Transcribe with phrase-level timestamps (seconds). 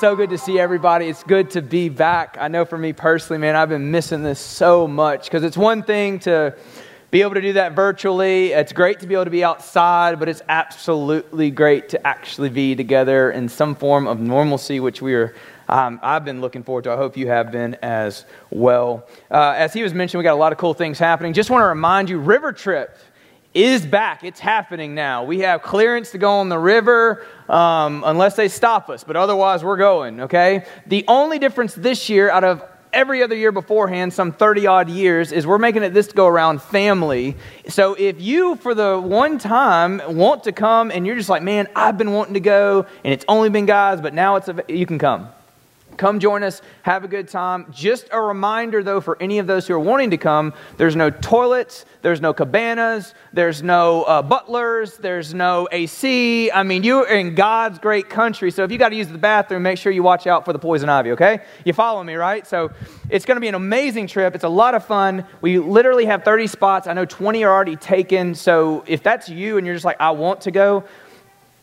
[0.00, 1.06] So good to see everybody.
[1.06, 2.36] It's good to be back.
[2.38, 5.82] I know for me personally, man, I've been missing this so much because it's one
[5.82, 6.54] thing to
[7.10, 8.52] be able to do that virtually.
[8.52, 12.76] It's great to be able to be outside, but it's absolutely great to actually be
[12.76, 15.34] together in some form of normalcy, which we are.
[15.68, 16.92] Um, I've been looking forward to.
[16.92, 19.04] I hope you have been as well.
[19.32, 21.32] Uh, as he was mentioning, we got a lot of cool things happening.
[21.32, 22.96] Just want to remind you, River Trip
[23.58, 24.22] is back.
[24.22, 25.24] It's happening now.
[25.24, 29.64] We have clearance to go on the river um, unless they stop us, but otherwise
[29.64, 30.64] we're going, okay?
[30.86, 35.32] The only difference this year out of every other year beforehand, some 30 odd years,
[35.32, 37.36] is we're making it this go around family.
[37.68, 41.68] So if you, for the one time, want to come and you're just like, man,
[41.74, 44.86] I've been wanting to go and it's only been guys, but now it's a, you
[44.86, 45.28] can come.
[45.98, 47.66] Come join us, have a good time.
[47.72, 51.10] Just a reminder, though, for any of those who are wanting to come, there's no
[51.10, 56.52] toilets, there's no cabanas, there's no uh, butlers, there's no AC.
[56.52, 59.64] I mean, you're in God's great country, so if you got to use the bathroom,
[59.64, 61.40] make sure you watch out for the poison ivy, okay?
[61.64, 62.46] You follow me, right?
[62.46, 62.70] So
[63.10, 64.36] it's going to be an amazing trip.
[64.36, 65.26] It's a lot of fun.
[65.40, 66.86] We literally have 30 spots.
[66.86, 70.12] I know 20 are already taken, so if that's you and you're just like, I
[70.12, 70.84] want to go,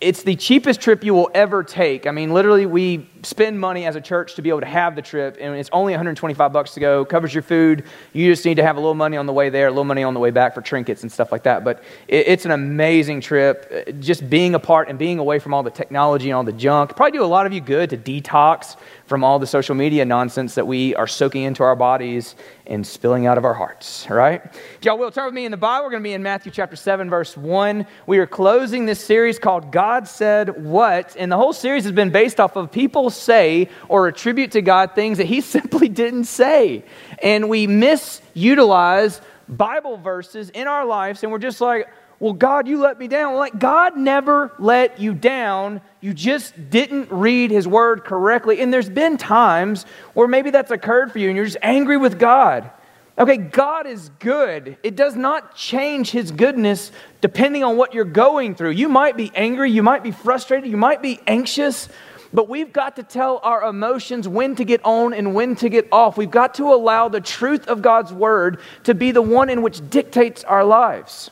[0.02, 2.06] it's the cheapest trip you will ever take.
[2.06, 5.02] I mean, literally, we spend money as a church to be able to have the
[5.02, 7.04] trip, and it's only 125 bucks to go.
[7.06, 7.84] Covers your food.
[8.14, 10.04] You just need to have a little money on the way there, a little money
[10.04, 11.64] on the way back for trinkets and stuff like that.
[11.64, 14.00] But it, it's an amazing trip.
[14.00, 17.18] Just being apart and being away from all the technology and all the junk probably
[17.18, 20.66] do a lot of you good to detox from all the social media nonsense that
[20.66, 24.08] we are soaking into our bodies and spilling out of our hearts.
[24.10, 24.42] Right?
[24.44, 26.52] If y'all will turn with me in the Bible, we're going to be in Matthew
[26.52, 27.86] chapter 7, verse 1.
[28.08, 32.12] We are closing this series called God Said What, and the whole series has been
[32.12, 36.84] based off of people say or attribute to God things that He simply didn't say.
[37.22, 41.88] And we misutilize Bible verses in our lives, and we're just like,
[42.20, 43.36] well, God, you let me down.
[43.36, 45.82] Like, God never let you down.
[46.00, 48.62] You just didn't read His word correctly.
[48.62, 49.84] And there's been times
[50.14, 52.72] where maybe that's occurred for you and you're just angry with God.
[53.18, 54.78] Okay, God is good.
[54.84, 58.72] It does not change His goodness depending on what you're going through.
[58.72, 61.90] You might be angry, you might be frustrated, you might be anxious,
[62.36, 65.88] but we've got to tell our emotions when to get on and when to get
[65.90, 66.18] off.
[66.18, 69.90] We've got to allow the truth of God's word to be the one in which
[69.90, 71.32] dictates our lives.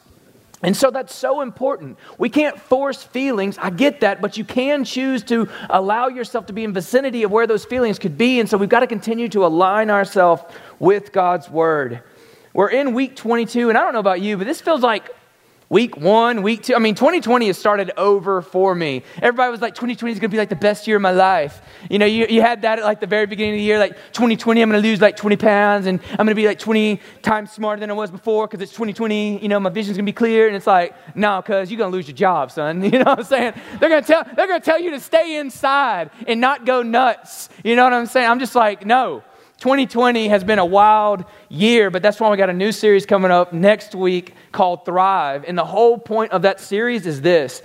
[0.61, 1.99] And so that's so important.
[2.17, 3.57] We can't force feelings.
[3.57, 7.31] I get that, but you can choose to allow yourself to be in vicinity of
[7.31, 8.39] where those feelings could be.
[8.39, 10.43] And so we've got to continue to align ourselves
[10.79, 12.01] with God's word.
[12.53, 15.09] We're in week 22, and I don't know about you, but this feels like
[15.73, 16.75] Week one, week two.
[16.75, 19.01] I mean, 2020 has started over for me.
[19.17, 21.63] Everybody was like, 2020 is going to be like the best year of my life.
[21.89, 23.95] You know, you, you had that at like the very beginning of the year, like
[24.11, 26.99] 2020, I'm going to lose like 20 pounds and I'm going to be like 20
[27.23, 29.41] times smarter than I was before because it's 2020.
[29.41, 30.45] You know, my vision's going to be clear.
[30.45, 32.83] And it's like, no, because you're going to lose your job, son.
[32.93, 33.53] You know what I'm saying?
[33.79, 36.83] They're going to tell, they're going to tell you to stay inside and not go
[36.83, 37.49] nuts.
[37.63, 38.29] You know what I'm saying?
[38.29, 39.23] I'm just like, no.
[39.63, 43.31] 2020 has been a wild year, but that's why we got a new series coming
[43.31, 45.45] up next week called Thrive.
[45.47, 47.61] And the whole point of that series is this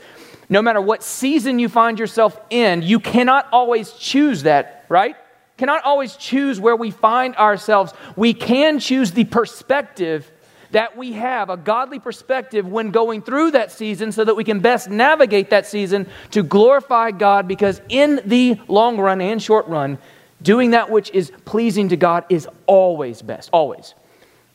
[0.49, 5.17] no matter what season you find yourself in, you cannot always choose that, right?
[5.57, 7.93] Cannot always choose where we find ourselves.
[8.15, 10.31] We can choose the perspective
[10.71, 14.61] that we have, a godly perspective when going through that season so that we can
[14.61, 19.99] best navigate that season to glorify God because in the long run and short run,
[20.43, 23.95] Doing that which is pleasing to God is always best, always.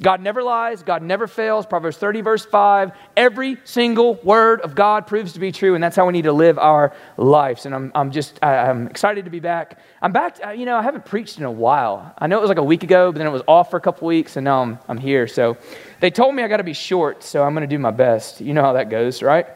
[0.01, 1.65] God never lies, God never fails.
[1.65, 2.91] Proverbs 30, verse 5.
[3.15, 6.33] Every single word of God proves to be true, and that's how we need to
[6.33, 7.65] live our lives.
[7.65, 9.79] And I'm, I'm just, I'm excited to be back.
[10.01, 12.13] I'm back, uh, you know, I haven't preached in a while.
[12.17, 13.81] I know it was like a week ago, but then it was off for a
[13.81, 15.27] couple weeks, and now I'm, I'm here.
[15.27, 15.57] So
[15.99, 18.41] they told me I got to be short, so I'm going to do my best.
[18.41, 19.47] You know how that goes, right?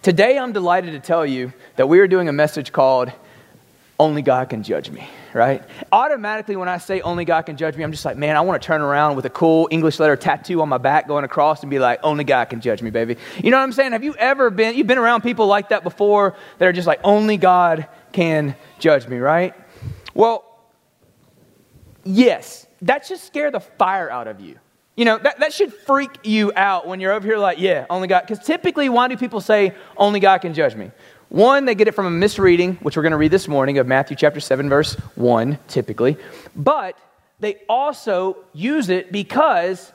[0.00, 3.12] Today, I'm delighted to tell you that we are doing a message called
[3.98, 5.62] Only God Can Judge Me right?
[5.92, 8.60] Automatically, when I say only God can judge me, I'm just like, man, I want
[8.60, 11.70] to turn around with a cool English letter tattoo on my back going across and
[11.70, 13.16] be like, only God can judge me, baby.
[13.42, 13.92] You know what I'm saying?
[13.92, 17.00] Have you ever been, you've been around people like that before that are just like,
[17.04, 19.54] only God can judge me, right?
[20.14, 20.44] Well,
[22.04, 24.58] yes, that should scare the fire out of you.
[24.96, 28.08] You know, that, that should freak you out when you're over here like, yeah, only
[28.08, 28.22] God.
[28.26, 30.90] Because typically, why do people say, only God can judge me?
[31.30, 33.86] One, they get it from a misreading, which we're going to read this morning of
[33.86, 36.16] Matthew chapter 7, verse 1, typically.
[36.56, 36.98] But
[37.38, 39.92] they also use it because,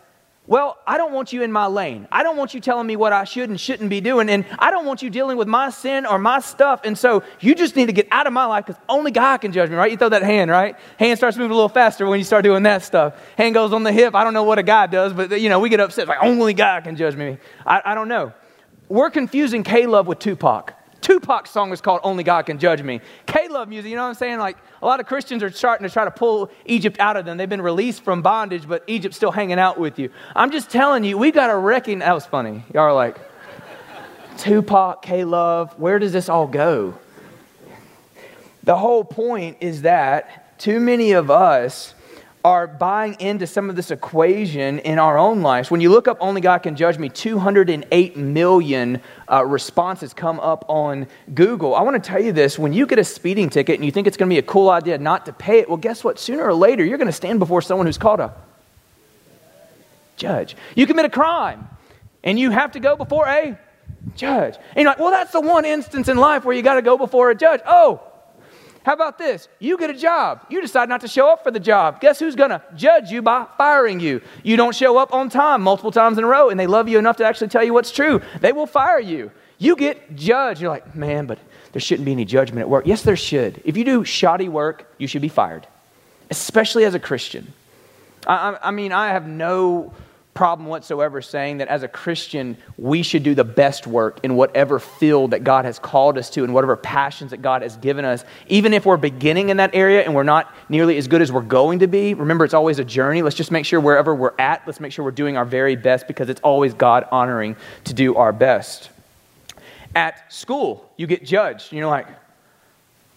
[0.47, 2.07] well, I don't want you in my lane.
[2.09, 4.29] I don't want you telling me what I should and shouldn't be doing.
[4.29, 6.79] And I don't want you dealing with my sin or my stuff.
[6.85, 9.51] And so you just need to get out of my life because only God can
[9.51, 9.91] judge me, right?
[9.91, 10.77] You throw that hand, right?
[10.97, 13.13] Hand starts moving a little faster when you start doing that stuff.
[13.37, 14.15] Hand goes on the hip.
[14.15, 16.07] I don't know what a guy does, but, you know, we get upset.
[16.07, 17.39] Like, only God can judge me.
[17.65, 18.31] I, I don't know.
[18.87, 20.73] We're confusing K-Love with Tupac.
[21.05, 22.99] Tupac's song was called Only God Can Judge Me.
[23.27, 24.39] K-Love music, you know what I'm saying?
[24.39, 27.37] Like a lot of Christians are starting to try to pull Egypt out of them.
[27.37, 30.09] They've been released from bondage, but Egypt's still hanging out with you.
[30.35, 31.99] I'm just telling you, we got to reckon.
[31.99, 32.63] That was funny.
[32.73, 33.19] Y'all are like,
[34.39, 36.97] Tupac, K-Love, where does this all go?
[38.63, 41.93] The whole point is that too many of us
[42.45, 45.71] are buying into some of this equation in our own lives.
[45.71, 50.63] When you look up Only God Can Judge Me, 208 million uh, responses come up
[50.67, 51.73] on Google.
[51.73, 54.05] I want to tell you this when you get a speeding ticket and you think
[54.05, 56.19] it's going to be a cool idea not to pay it, well, guess what?
[56.19, 58.31] Sooner or later, you're going to stand before someone who's called a
[60.15, 60.55] judge.
[60.75, 61.67] You commit a crime
[62.23, 63.57] and you have to go before a
[64.15, 64.55] judge.
[64.75, 66.95] And you're like, well, that's the one instance in life where you got to go
[66.95, 67.61] before a judge.
[67.65, 68.03] Oh,
[68.85, 69.47] how about this?
[69.57, 70.45] You get a job.
[70.47, 71.99] You decide not to show up for the job.
[71.99, 74.21] Guess who's going to judge you by firing you?
[74.43, 76.99] You don't show up on time multiple times in a row, and they love you
[76.99, 78.21] enough to actually tell you what's true.
[78.41, 79.31] They will fire you.
[79.57, 80.61] You get judged.
[80.61, 81.39] You're like, man, but
[81.71, 82.85] there shouldn't be any judgment at work.
[82.85, 83.59] Yes, there should.
[83.65, 85.65] If you do shoddy work, you should be fired,
[86.29, 87.53] especially as a Christian.
[88.27, 89.93] I, I mean, I have no
[90.35, 94.79] problem whatsoever saying that as a Christian, we should do the best work in whatever
[94.79, 98.25] field that God has called us to and whatever passions that God has given us.
[98.47, 101.41] Even if we're beginning in that area and we're not nearly as good as we're
[101.41, 103.21] going to be, remember it's always a journey.
[103.21, 106.05] Let's just make sure wherever we're at, let's make sure we're doing our very best
[106.05, 107.55] because it's always God honoring
[107.85, 108.89] to do our best.
[109.95, 111.71] At school, you get judged.
[111.71, 112.07] You're like,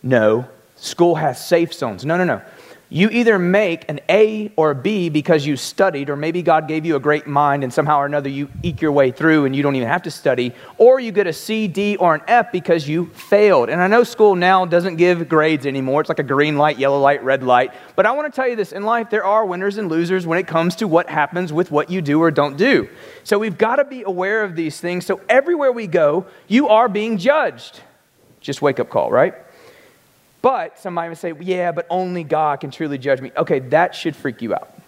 [0.05, 2.05] no, school has safe zones.
[2.05, 2.43] No, no, no.
[2.91, 6.87] You either make an A or a B because you studied, or maybe God gave
[6.87, 9.63] you a great mind and somehow or another you eke your way through and you
[9.63, 12.89] don't even have to study, or you get a C, D, or an F because
[12.89, 13.69] you failed.
[13.69, 16.01] And I know school now doesn't give grades anymore.
[16.01, 17.75] It's like a green light, yellow light, red light.
[17.95, 20.39] But I want to tell you this in life, there are winners and losers when
[20.39, 22.89] it comes to what happens with what you do or don't do.
[23.23, 25.05] So we've got to be aware of these things.
[25.05, 27.81] So everywhere we go, you are being judged.
[28.41, 29.35] Just wake up call, right?
[30.41, 33.33] But somebody would say, yeah, but only God can truly judge me.
[33.37, 34.79] Okay, that should freak you out.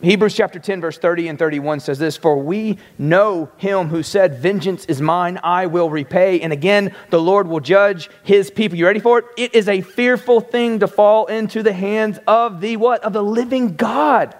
[0.00, 4.38] Hebrews chapter 10, verse 30 and 31 says this For we know him who said,
[4.38, 6.40] Vengeance is mine, I will repay.
[6.40, 8.78] And again, the Lord will judge his people.
[8.78, 9.24] You ready for it?
[9.36, 13.02] It is a fearful thing to fall into the hands of the what?
[13.02, 14.36] Of the living God.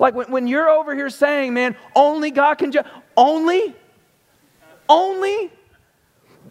[0.00, 2.86] Like when, when you're over here saying, man, only God can judge,
[3.16, 3.76] only,
[4.88, 5.52] only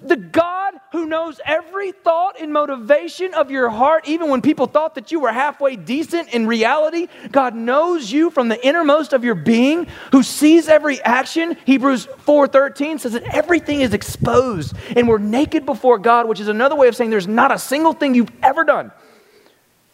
[0.04, 4.96] the God who knows every thought and motivation of your heart, even when people thought
[4.96, 9.36] that you were halfway decent in reality, God knows you from the innermost of your
[9.36, 11.56] being, who sees every action.
[11.66, 16.76] Hebrews 4:13 says that everything is exposed and we're naked before God, which is another
[16.76, 18.92] way of saying there's not a single thing you've ever done,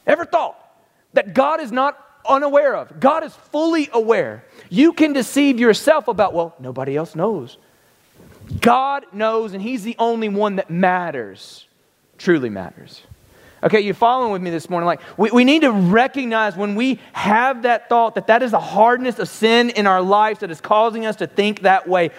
[0.05, 0.57] ever thought
[1.13, 1.97] that God is not
[2.27, 2.99] unaware of.
[2.99, 4.45] God is fully aware.
[4.69, 7.57] You can deceive yourself about, well, nobody else knows.
[8.61, 11.65] God knows, and He's the only one that matters,
[12.17, 13.01] truly matters.
[13.63, 14.85] Okay, you following with me this morning?
[14.85, 18.59] Like, we, we need to recognize when we have that thought that that is the
[18.59, 22.11] hardness of sin in our lives that is causing us to think that way.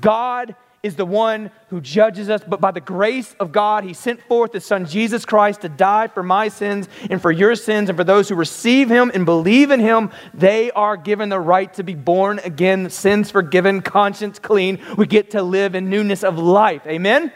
[0.00, 0.54] God
[0.84, 4.52] is the one who judges us, but by the grace of God, He sent forth
[4.52, 8.04] His Son Jesus Christ to die for my sins and for your sins, and for
[8.04, 11.94] those who receive Him and believe in Him, they are given the right to be
[11.94, 14.78] born again, sins forgiven, conscience clean.
[14.98, 16.86] We get to live in newness of life.
[16.86, 17.32] Amen?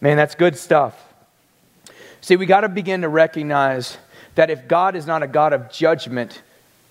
[0.00, 0.98] Man, that's good stuff.
[2.22, 3.98] See, we got to begin to recognize
[4.34, 6.40] that if God is not a God of judgment,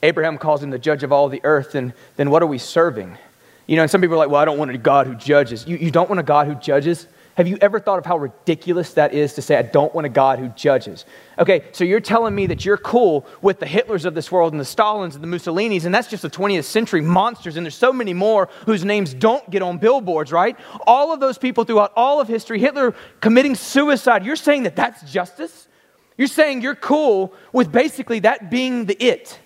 [0.04, 3.18] Abraham calls him the judge of all the earth, then, then what are we serving?
[3.68, 5.66] You know, and some people are like, well, I don't want a God who judges.
[5.68, 7.08] You, you don't want a God who judges?
[7.36, 10.10] Have you ever thought of how ridiculous that is to say, I don't want a
[10.10, 11.06] God who judges?
[11.40, 14.60] Okay, so you're telling me that you're cool with the Hitlers of this world and
[14.60, 17.94] the Stalins and the Mussolinis, and that's just the 20th century monsters, and there's so
[17.94, 20.58] many more whose names don't get on billboards, right?
[20.86, 25.02] All of those people throughout all of history, Hitler committing suicide, you're saying that that's
[25.10, 25.70] justice?
[26.18, 29.40] You're saying you're cool with basically that being the it.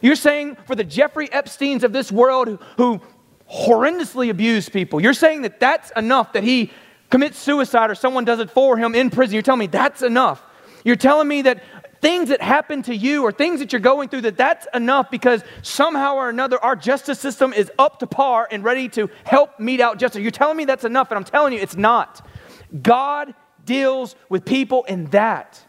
[0.00, 3.00] You're saying for the Jeffrey Epsteins of this world who, who
[3.50, 5.00] horrendously abuse people.
[5.00, 6.70] You're saying that that's enough that he
[7.10, 9.34] commits suicide or someone does it for him in prison.
[9.34, 10.42] You're telling me that's enough.
[10.84, 11.62] You're telling me that
[12.00, 15.42] things that happen to you or things that you're going through that that's enough because
[15.62, 19.80] somehow or another our justice system is up to par and ready to help mete
[19.80, 20.20] out justice.
[20.20, 22.26] You're telling me that's enough and I'm telling you it's not.
[22.82, 23.34] God
[23.64, 25.62] deals with people and that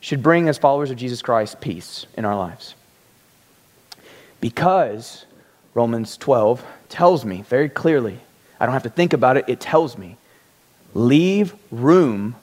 [0.00, 2.74] should bring as followers of Jesus Christ peace in our lives.
[4.40, 5.26] Because
[5.78, 8.18] Romans 12 tells me very clearly.
[8.58, 10.16] I don't have to think about it, it tells me.
[10.92, 12.34] Leave room,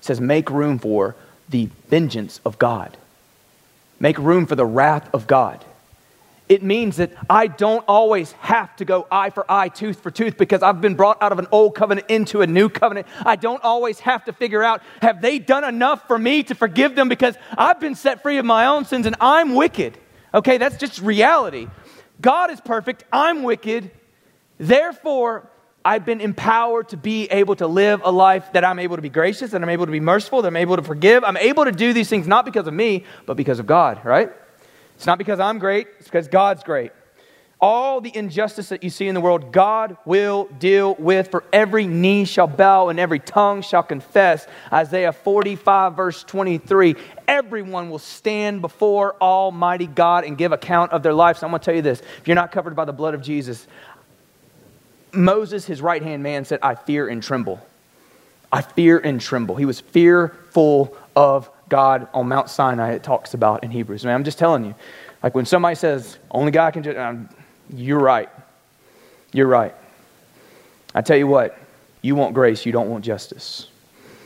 [0.00, 1.16] says make room for
[1.48, 2.96] the vengeance of God.
[3.98, 5.64] Make room for the wrath of God.
[6.48, 10.38] it means that I don't always have to go eye for eye, tooth for tooth,
[10.38, 13.08] because I've been brought out of an old covenant into a new covenant.
[13.24, 16.94] I don't always have to figure out, have they done enough for me to forgive
[16.94, 19.98] them because I've been set free of my own sins and I'm wicked.
[20.32, 21.66] Okay, that's just reality.
[22.20, 23.90] God is perfect, I'm wicked.
[24.58, 25.50] Therefore,
[25.84, 29.08] I've been empowered to be able to live a life that I'm able to be
[29.08, 31.22] gracious, that I'm able to be merciful, that I'm able to forgive.
[31.22, 34.30] I'm able to do these things not because of me, but because of God, right?
[34.96, 36.90] It's not because I'm great, it's because God's great.
[37.58, 41.86] All the injustice that you see in the world, God will deal with, for every
[41.86, 44.46] knee shall bow and every tongue shall confess.
[44.70, 46.96] Isaiah 45, verse 23.
[47.26, 51.40] Everyone will stand before Almighty God and give account of their lives.
[51.40, 53.22] So I'm going to tell you this if you're not covered by the blood of
[53.22, 53.66] Jesus,
[55.12, 57.58] Moses, his right hand man, said, I fear and tremble.
[58.52, 59.56] I fear and tremble.
[59.56, 64.04] He was fearful of God on Mount Sinai, it talks about in Hebrews.
[64.04, 64.74] Man, I'm just telling you.
[65.22, 67.28] Like when somebody says, only God can do um,
[67.74, 68.28] you're right.
[69.32, 69.74] You're right.
[70.94, 71.58] I tell you what,
[72.02, 73.68] you want grace, you don't want justice.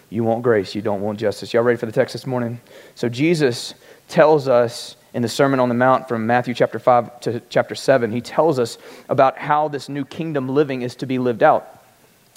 [0.08, 1.52] You want grace, you don't want justice.
[1.52, 2.60] Y'all ready for the text this morning?
[2.94, 3.74] So Jesus
[4.08, 8.12] tells us in the Sermon on the Mount from Matthew chapter 5 to chapter 7,
[8.12, 8.78] he tells us
[9.08, 11.82] about how this new kingdom living is to be lived out.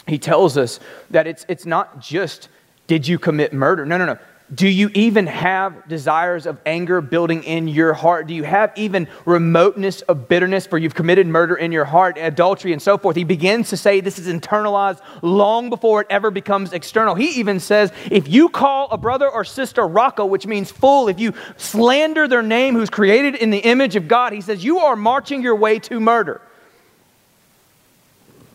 [0.07, 0.79] He tells us
[1.12, 2.50] that it's, it's not just,
[2.88, 3.86] did you commit murder?
[3.86, 4.17] No, no, no.
[4.53, 8.27] Do you even have desires of anger building in your heart?
[8.27, 12.74] Do you have even remoteness of bitterness for you've committed murder in your heart, adultery,
[12.74, 13.15] and so forth?
[13.15, 17.15] He begins to say this is internalized long before it ever becomes external.
[17.15, 21.19] He even says if you call a brother or sister Raca, which means fool, if
[21.19, 24.98] you slander their name who's created in the image of God, he says you are
[24.98, 26.41] marching your way to murder.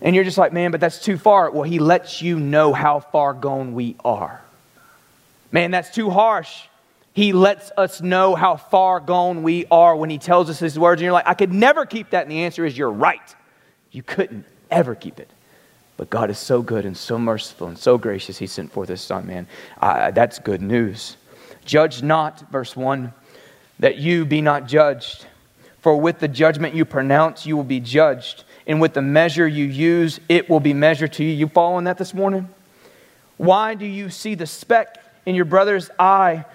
[0.00, 1.50] And you're just like, man, but that's too far.
[1.50, 4.43] Well, he lets you know how far gone we are.
[5.50, 6.64] Man, that's too harsh.
[7.12, 11.00] He lets us know how far gone we are when he tells us his words.
[11.00, 12.23] And you're like, I could never keep that.
[12.23, 13.35] And the answer is, you're right.
[13.90, 15.31] You couldn't ever keep it.
[15.97, 19.00] But God is so good and so merciful and so gracious, he sent forth his
[19.00, 19.49] son, man.
[19.81, 21.17] Uh, that's good news.
[21.64, 23.12] Judge not, verse 1,
[23.81, 25.26] that you be not judged.
[25.81, 28.45] For with the judgment you pronounce, you will be judged.
[28.67, 31.31] And with the measure you use, it will be measured to you.
[31.31, 32.49] You following that this morning?
[33.38, 36.47] Why do you see the speck in your brother's eye,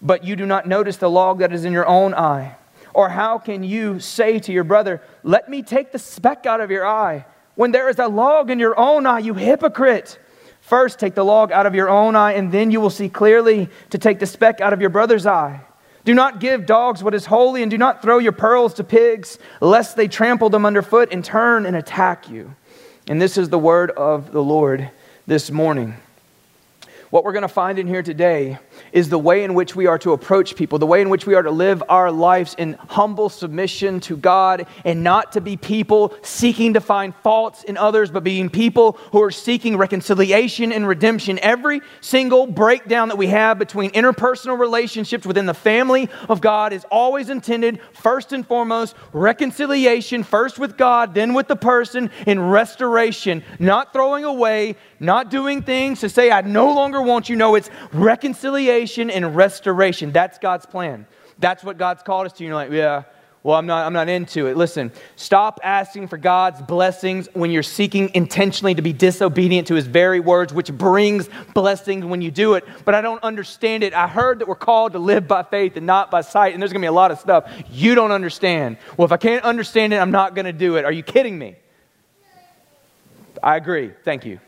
[0.00, 2.56] but you do not notice the log that is in your own eye?
[2.94, 6.70] Or how can you say to your brother, Let me take the speck out of
[6.70, 10.18] your eye, when there is a log in your own eye, you hypocrite?
[10.62, 13.68] First, take the log out of your own eye, and then you will see clearly
[13.90, 15.60] to take the speck out of your brother's eye.
[16.04, 19.38] Do not give dogs what is holy, and do not throw your pearls to pigs,
[19.60, 22.54] lest they trample them underfoot and turn and attack you.
[23.08, 24.90] And this is the word of the Lord
[25.26, 25.96] this morning.
[27.12, 28.58] What we're going to find in here today
[28.90, 31.34] is the way in which we are to approach people, the way in which we
[31.34, 36.14] are to live our lives in humble submission to God and not to be people
[36.22, 41.38] seeking to find faults in others, but being people who are seeking reconciliation and redemption.
[41.40, 46.86] Every single breakdown that we have between interpersonal relationships within the family of God is
[46.90, 53.44] always intended, first and foremost, reconciliation, first with God, then with the person, and restoration,
[53.58, 57.36] not throwing away, not doing things to say, I no longer want you.
[57.36, 60.12] No, it's reconciliation and restoration.
[60.12, 61.06] That's God's plan.
[61.38, 62.44] That's what God's called us to.
[62.44, 63.04] You're like, yeah,
[63.42, 64.56] well, I'm not, I'm not into it.
[64.56, 69.86] Listen, stop asking for God's blessings when you're seeking intentionally to be disobedient to his
[69.86, 72.64] very words, which brings blessings when you do it.
[72.84, 73.94] But I don't understand it.
[73.94, 76.72] I heard that we're called to live by faith and not by sight, and there's
[76.72, 78.76] going to be a lot of stuff you don't understand.
[78.96, 80.84] Well, if I can't understand it, I'm not going to do it.
[80.84, 81.56] Are you kidding me?
[83.42, 83.90] I agree.
[84.04, 84.38] Thank you.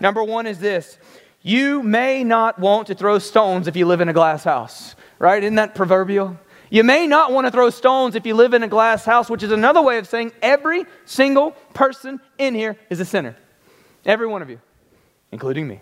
[0.00, 0.96] Number one is this
[1.42, 5.42] you may not want to throw stones if you live in a glass house, right?
[5.42, 6.38] Isn't that proverbial?
[6.68, 9.42] You may not want to throw stones if you live in a glass house, which
[9.42, 13.36] is another way of saying every single person in here is a sinner.
[14.04, 14.60] Every one of you,
[15.32, 15.80] including me,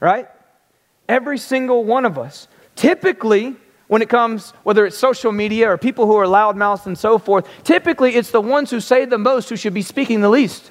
[0.00, 0.28] right?
[1.08, 2.48] Every single one of us.
[2.74, 3.56] Typically,
[3.86, 7.46] when it comes, whether it's social media or people who are loudmouths and so forth,
[7.64, 10.70] typically it's the ones who say the most who should be speaking the least.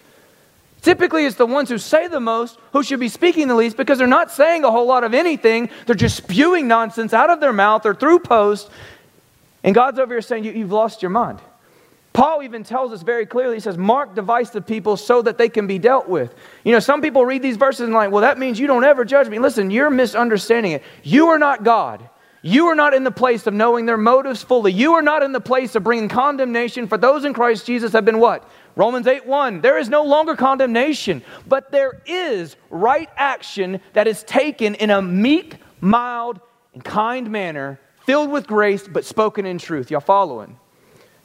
[0.82, 3.98] Typically, it's the ones who say the most who should be speaking the least because
[3.98, 5.70] they're not saying a whole lot of anything.
[5.86, 8.70] They're just spewing nonsense out of their mouth or through posts.
[9.64, 11.42] And God's over here saying, you, have lost your mind.
[12.14, 15.68] Paul even tells us very clearly, he says, Mark divisive people so that they can
[15.68, 16.34] be dealt with.
[16.64, 19.06] You know, some people read these verses and like, well, that means you don't ever
[19.06, 19.38] judge me.
[19.38, 20.84] Listen, you're misunderstanding it.
[21.04, 22.10] You are not God.
[22.42, 24.72] You are not in the place of knowing their motives fully.
[24.72, 28.06] You are not in the place of bringing condemnation for those in Christ Jesus have
[28.06, 28.50] been what?
[28.76, 29.62] Romans 8 1.
[29.62, 35.02] There is no longer condemnation, but there is right action that is taken in a
[35.02, 36.40] meek, mild,
[36.74, 39.92] and kind manner, filled with grace, but spoken in truth.
[39.92, 40.58] Y'all following?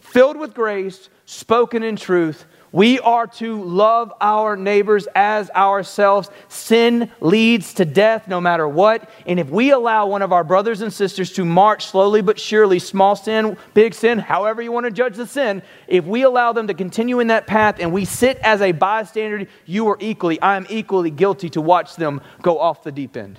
[0.05, 2.45] filled with grace, spoken in truth.
[2.75, 6.29] We are to love our neighbors as ourselves.
[6.49, 9.09] Sin leads to death no matter what.
[9.27, 12.81] And if we allow one of our brothers and sisters to march slowly but surely,
[12.81, 16.67] small sin, big sin, however you want to judge the sin, if we allow them
[16.67, 20.57] to continue in that path and we sit as a bystander, you are equally, I
[20.57, 23.39] am equally guilty to watch them go off the deep end.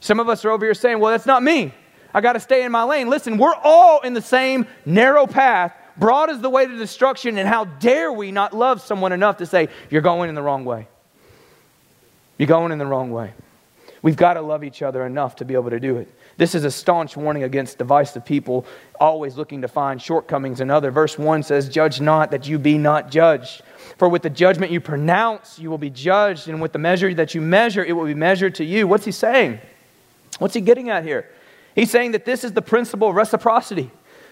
[0.00, 1.74] Some of us are over here saying, well, that's not me.
[2.14, 3.10] I got to stay in my lane.
[3.10, 7.48] Listen, we're all in the same narrow path Broad is the way to destruction, and
[7.48, 10.88] how dare we not love someone enough to say, You're going in the wrong way?
[12.38, 13.32] You're going in the wrong way.
[14.02, 16.12] We've got to love each other enough to be able to do it.
[16.36, 18.66] This is a staunch warning against divisive people,
[19.00, 20.90] always looking to find shortcomings in other.
[20.90, 23.62] Verse 1 says, Judge not that you be not judged.
[23.96, 27.34] For with the judgment you pronounce, you will be judged, and with the measure that
[27.34, 28.88] you measure, it will be measured to you.
[28.88, 29.60] What's he saying?
[30.38, 31.30] What's he getting at here?
[31.74, 33.90] He's saying that this is the principle of reciprocity.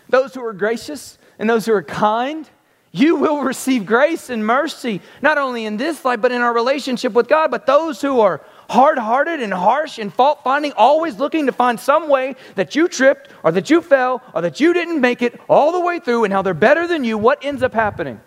[0.08, 2.48] Those who are gracious, and those who are kind,
[2.92, 7.14] you will receive grace and mercy, not only in this life, but in our relationship
[7.14, 7.50] with God.
[7.50, 11.80] But those who are hard hearted and harsh and fault finding, always looking to find
[11.80, 15.40] some way that you tripped or that you fell or that you didn't make it
[15.48, 18.20] all the way through and how they're better than you, what ends up happening?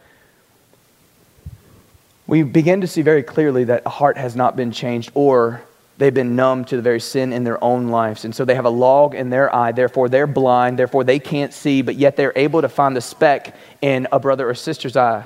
[2.28, 5.62] We begin to see very clearly that a heart has not been changed or
[5.98, 8.26] They've been numb to the very sin in their own lives.
[8.26, 9.72] And so they have a log in their eye.
[9.72, 10.78] Therefore, they're blind.
[10.78, 14.50] Therefore, they can't see, but yet they're able to find the speck in a brother
[14.50, 15.26] or sister's eye.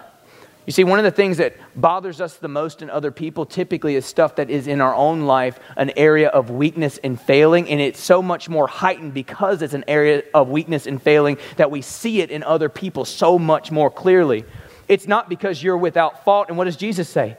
[0.67, 3.95] You see, one of the things that bothers us the most in other people typically
[3.95, 7.67] is stuff that is in our own life an area of weakness and failing.
[7.67, 11.71] And it's so much more heightened because it's an area of weakness and failing that
[11.71, 14.45] we see it in other people so much more clearly.
[14.87, 16.49] It's not because you're without fault.
[16.49, 17.37] And what does Jesus say?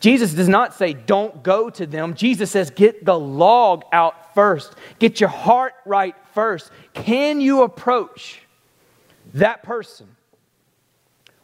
[0.00, 2.14] Jesus does not say, don't go to them.
[2.14, 4.74] Jesus says, get the log out first.
[4.98, 6.70] Get your heart right first.
[6.94, 8.40] Can you approach
[9.34, 10.08] that person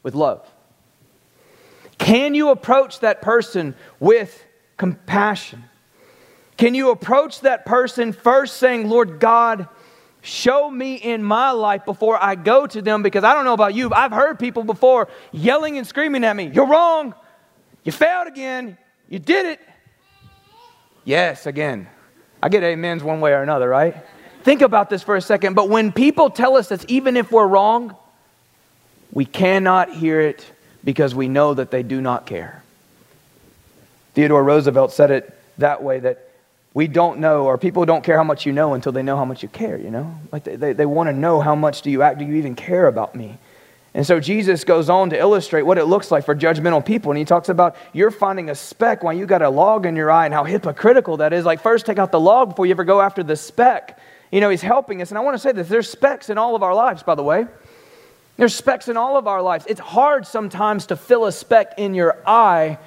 [0.03, 0.51] with love?
[1.99, 4.45] Can you approach that person with
[4.79, 5.65] compassion?
[6.57, 9.69] Can you approach that person first saying, Lord God,
[10.23, 13.03] show me in my life before I go to them?
[13.03, 16.51] Because I don't know about you, I've heard people before yelling and screaming at me,
[16.53, 17.15] You're wrong.
[17.87, 18.77] You failed again.
[19.09, 19.61] You did it.
[21.05, 21.87] Yes, again.
[22.43, 23.95] I get amens one way or another, right?
[24.43, 25.55] Think about this for a second.
[25.55, 27.95] But when people tell us that even if we're wrong,
[29.13, 30.45] we cannot hear it
[30.83, 32.65] because we know that they do not care.
[34.15, 36.29] Theodore Roosevelt said it that way that
[36.75, 39.25] we don't know, or people don't care how much you know until they know how
[39.25, 40.19] much you care, you know?
[40.33, 42.57] Like they, they, they want to know how much do you act, do you even
[42.57, 43.39] care about me?
[43.97, 47.11] And so Jesus goes on to illustrate what it looks like for judgmental people.
[47.11, 50.11] And he talks about you're finding a speck while you got a log in your
[50.11, 51.47] eye and how hypocritical that is.
[51.47, 53.99] Like, first take out the log before you ever go after the speck.
[54.31, 55.11] You know, he's helping us.
[55.11, 57.23] And I want to say this there's specks in all of our lives, by the
[57.23, 57.47] way.
[58.37, 59.65] There's specks in all of our lives.
[59.67, 62.79] It's hard sometimes to fill a speck in your eye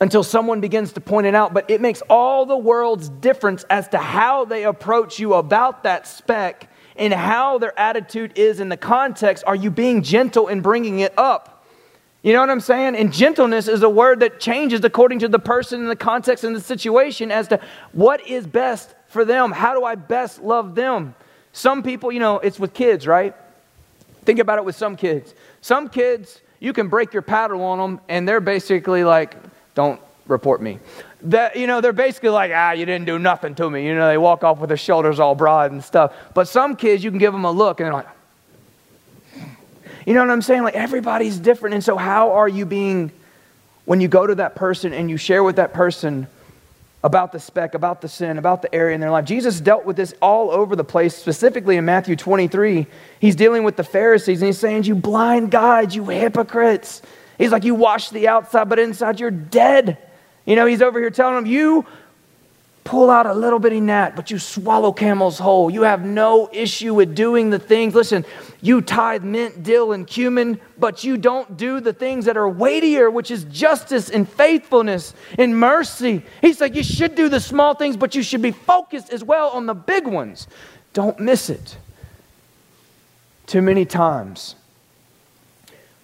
[0.00, 3.86] until someone begins to point it out, but it makes all the world's difference as
[3.90, 6.69] to how they approach you about that speck
[7.00, 9.42] and how their attitude is in the context.
[9.46, 11.64] Are you being gentle in bringing it up?
[12.22, 12.94] You know what I'm saying?
[12.96, 16.54] And gentleness is a word that changes according to the person and the context and
[16.54, 17.58] the situation as to
[17.92, 19.50] what is best for them.
[19.50, 21.14] How do I best love them?
[21.54, 23.34] Some people, you know, it's with kids, right?
[24.26, 25.34] Think about it with some kids.
[25.62, 29.34] Some kids, you can break your paddle on them, and they're basically like,
[29.74, 30.78] don't report me
[31.22, 33.86] that you know they're basically like ah you didn't do nothing to me.
[33.86, 36.14] You know they walk off with their shoulders all broad and stuff.
[36.34, 38.06] But some kids you can give them a look and they're like
[40.06, 40.62] you know what i'm saying?
[40.62, 41.74] Like everybody's different.
[41.74, 43.12] And so how are you being
[43.84, 46.26] when you go to that person and you share with that person
[47.02, 49.24] about the speck about the sin about the area in their life?
[49.24, 51.14] Jesus dealt with this all over the place.
[51.14, 52.86] Specifically in matthew 23
[53.20, 57.02] he's dealing with the pharisees and he's saying you blind guides you hypocrites.
[57.38, 59.98] He's like you wash the outside but inside you're dead
[60.50, 61.86] you know, he's over here telling them, You
[62.82, 65.70] pull out a little bitty gnat, but you swallow camel's whole.
[65.70, 67.94] You have no issue with doing the things.
[67.94, 68.24] Listen,
[68.60, 73.10] you tithe mint, dill, and cumin, but you don't do the things that are weightier,
[73.10, 76.22] which is justice and faithfulness and mercy.
[76.40, 79.50] He's like, You should do the small things, but you should be focused as well
[79.50, 80.48] on the big ones.
[80.92, 81.76] Don't miss it.
[83.46, 84.56] Too many times,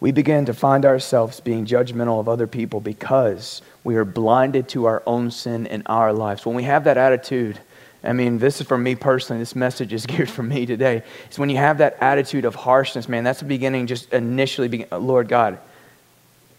[0.01, 4.85] we begin to find ourselves being judgmental of other people because we are blinded to
[4.85, 6.45] our own sin in our lives.
[6.45, 7.59] When we have that attitude,
[8.05, 11.03] I mean, this is for me personally, this message is geared for me today.
[11.31, 14.89] Is when you have that attitude of harshness, man, that's the beginning, just initially, begin,
[14.91, 15.59] Lord God,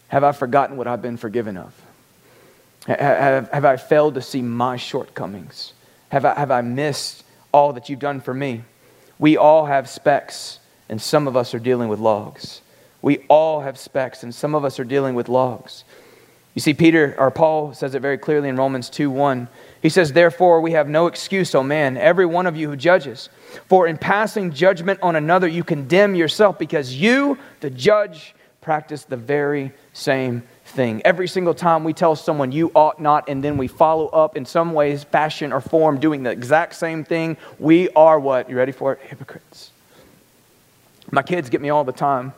[0.07, 1.73] have I forgotten what I've been forgiven of?
[2.87, 5.73] Have, have I failed to see my shortcomings?
[6.09, 8.63] Have I, have I missed all that you've done for me?
[9.19, 12.61] We all have specks and some of us are dealing with logs.
[13.01, 15.83] We all have specks, and some of us are dealing with logs.
[16.57, 19.47] You see, Peter or Paul says it very clearly in Romans 2 1.
[19.83, 23.29] He says, Therefore, we have no excuse, O man, every one of you who judges.
[23.67, 29.17] For in passing judgment on another, you condemn yourself, because you, the judge, practice the
[29.17, 31.03] very same thing.
[31.05, 34.43] Every single time we tell someone you ought not, and then we follow up in
[34.43, 38.49] some ways, fashion, or form doing the exact same thing, we are what?
[38.49, 38.99] You ready for it?
[39.01, 39.69] Hypocrites.
[41.11, 42.33] My kids get me all the time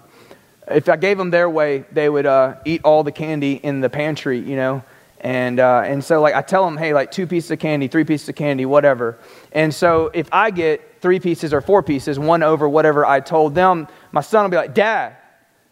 [0.70, 3.90] if I gave them their way, they would uh, eat all the candy in the
[3.90, 4.84] pantry, you know.
[5.22, 8.06] And, uh, and so, like, I tell them, hey, like, two pieces of candy, three
[8.06, 9.18] pieces of candy, whatever.
[9.52, 13.54] And so, if I get three pieces or four pieces, one over whatever I told
[13.54, 15.18] them, my son will be like, Dad,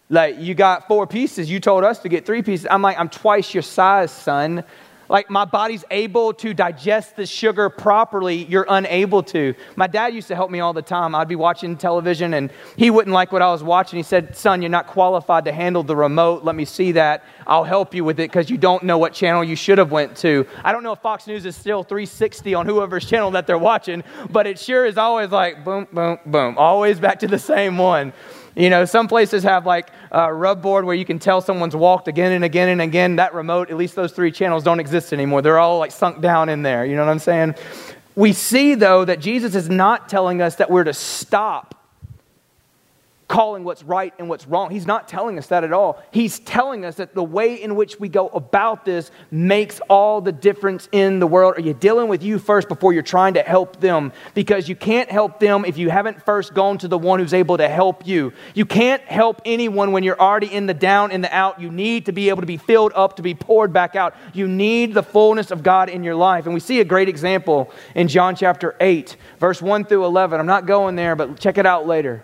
[0.09, 1.49] like, you got four pieces.
[1.49, 2.67] You told us to get three pieces.
[2.69, 4.63] I'm like, I'm twice your size, son.
[5.09, 9.53] Like my body's able to digest the sugar properly, you're unable to.
[9.75, 11.15] My dad used to help me all the time.
[11.15, 13.97] I'd be watching television and he wouldn't like what I was watching.
[13.97, 16.43] He said, Son, you're not qualified to handle the remote.
[16.43, 17.23] Let me see that.
[17.45, 20.15] I'll help you with it because you don't know what channel you should have went
[20.17, 20.45] to.
[20.63, 24.03] I don't know if Fox News is still 360 on whoever's channel that they're watching,
[24.29, 26.57] but it sure is always like boom, boom, boom.
[26.57, 28.13] Always back to the same one.
[28.57, 32.07] You know, some places have like a rub board where you can tell someone's walked
[32.07, 33.17] again and again and again.
[33.17, 35.43] That remote, at least those three channels don't exist anymore.
[35.43, 36.83] They're all like sunk down in there.
[36.83, 37.53] You know what I'm saying?
[38.15, 41.76] We see, though, that Jesus is not telling us that we're to stop
[43.27, 44.69] calling what's right and what's wrong.
[44.71, 46.01] He's not telling us that at all.
[46.11, 50.31] He's telling us that the way in which we go about this makes all the
[50.31, 51.57] difference in the world.
[51.57, 54.13] Are you dealing with you first before you're trying to help them?
[54.33, 57.57] Because you can't help them if you haven't first gone to the one who's able
[57.57, 58.31] to help you.
[58.53, 61.59] You can't help anyone when you're already in the down, in the out.
[61.59, 64.15] You need to be able to be filled up, to be poured back out.
[64.33, 66.45] You need the fullness of God in your life.
[66.45, 70.39] And we see a great example in John chapter 8, verse 1 through 11.
[70.39, 72.23] I'm not going there, but check it out later.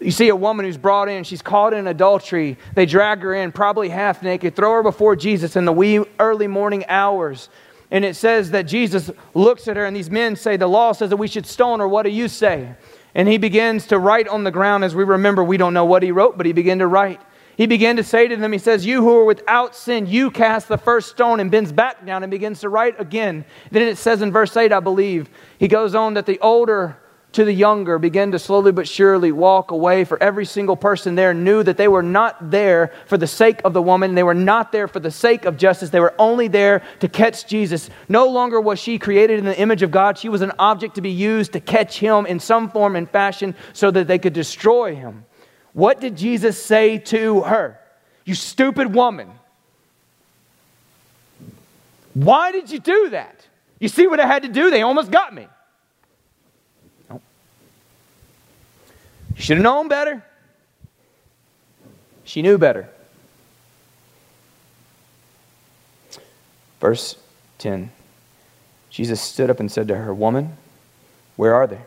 [0.00, 2.58] You see a woman who's brought in, she's caught in adultery.
[2.74, 6.48] They drag her in, probably half naked, throw her before Jesus in the wee early
[6.48, 7.48] morning hours.
[7.90, 11.10] And it says that Jesus looks at her, and these men say, The law says
[11.10, 11.86] that we should stone her.
[11.86, 12.74] What do you say?
[13.14, 14.82] And he begins to write on the ground.
[14.82, 17.20] As we remember, we don't know what he wrote, but he began to write.
[17.56, 20.66] He began to say to them, He says, You who are without sin, you cast
[20.66, 23.44] the first stone, and bends back down and begins to write again.
[23.70, 26.96] Then it says in verse 8, I believe, he goes on that the older
[27.34, 30.04] to the younger began to slowly but surely walk away.
[30.04, 33.72] For every single person there knew that they were not there for the sake of
[33.72, 34.14] the woman.
[34.14, 35.90] They were not there for the sake of justice.
[35.90, 37.90] They were only there to catch Jesus.
[38.08, 40.18] No longer was she created in the image of God.
[40.18, 43.54] She was an object to be used to catch him in some form and fashion
[43.72, 45.24] so that they could destroy him.
[45.72, 47.78] What did Jesus say to her?
[48.24, 49.30] You stupid woman.
[52.14, 53.46] Why did you do that?
[53.80, 54.70] You see what I had to do?
[54.70, 55.48] They almost got me.
[59.34, 60.24] Should have known better.
[62.24, 62.88] She knew better.
[66.80, 67.16] Verse
[67.58, 67.90] 10
[68.90, 70.56] Jesus stood up and said to her, Woman,
[71.34, 71.80] where are they?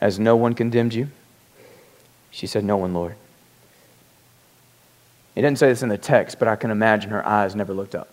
[0.00, 1.08] Has no one condemned you?
[2.30, 3.16] She said, No one, Lord.
[5.34, 7.94] He didn't say this in the text, but I can imagine her eyes never looked
[7.94, 8.08] up.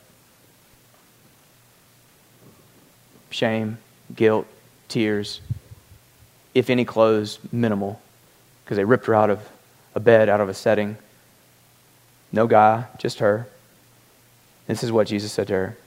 [3.29, 3.77] Shame,
[4.15, 4.47] guilt,
[4.87, 5.41] tears,
[6.55, 8.01] if any clothes, minimal
[8.67, 9.39] because they ripped her out of
[9.95, 10.97] a bed, out of a setting.
[12.33, 13.47] No guy, just her.
[14.67, 15.77] This is what Jesus said to her.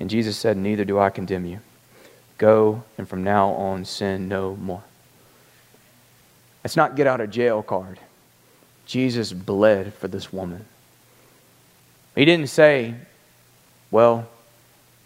[0.00, 1.58] And Jesus said, Neither do I condemn you.
[2.38, 4.82] Go and from now on sin no more.
[6.64, 8.00] It's not get out of jail card.
[8.86, 10.64] Jesus bled for this woman.
[12.14, 12.94] He didn't say,
[13.90, 14.26] Well,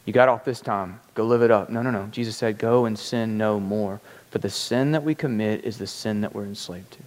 [0.04, 1.00] you got off this time.
[1.16, 1.68] Go live it up.
[1.68, 2.06] No, no, no.
[2.12, 4.00] Jesus said, Go and sin no more.
[4.30, 6.98] For the sin that we commit is the sin that we're enslaved to.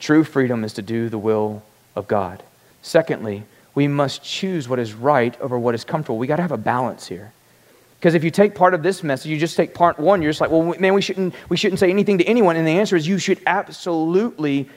[0.00, 1.62] True freedom is to do the will
[1.94, 2.42] of God.
[2.82, 6.18] Secondly, we must choose what is right over what is comfortable.
[6.18, 7.32] We got to have a balance here.
[7.98, 10.40] Because if you take part of this message, you just take part one, you're just
[10.40, 12.56] like, well, man, we shouldn't, we shouldn't say anything to anyone.
[12.56, 14.68] And the answer is you should absolutely,